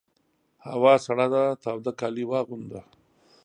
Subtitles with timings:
[0.69, 2.81] هوا سړه ده تاوده کالي واغونده!